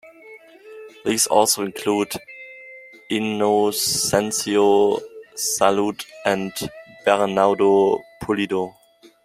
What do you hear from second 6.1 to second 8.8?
and Bernardo Pulido.